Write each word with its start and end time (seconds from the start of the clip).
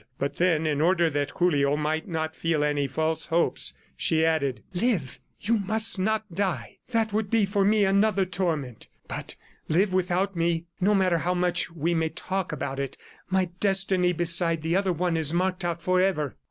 But 0.17 0.37
then, 0.37 0.65
in 0.65 0.81
order 0.81 1.11
that 1.11 1.29
Julio 1.37 1.77
might 1.77 2.07
not 2.07 2.35
feel 2.35 2.63
any 2.63 2.87
false 2.87 3.27
hopes, 3.27 3.73
she 3.95 4.25
added: 4.25 4.63
"Live; 4.73 5.19
you 5.39 5.59
must 5.59 5.99
not 5.99 6.33
die; 6.33 6.79
that 6.89 7.13
would 7.13 7.29
be 7.29 7.45
for 7.45 7.63
me 7.63 7.85
another 7.85 8.25
torment.... 8.25 8.87
But 9.07 9.35
live 9.69 9.93
without 9.93 10.35
me. 10.35 10.65
No 10.79 10.95
matter 10.95 11.19
how 11.19 11.35
much 11.35 11.69
we 11.69 11.93
may 11.93 12.09
talk 12.09 12.51
about 12.51 12.79
it, 12.79 12.97
my 13.29 13.51
destiny 13.59 14.11
beside 14.11 14.63
the 14.63 14.75
other 14.75 14.91
one 14.91 15.15
is 15.15 15.35
marked 15.35 15.63
out 15.63 15.83
forever." 15.83 16.35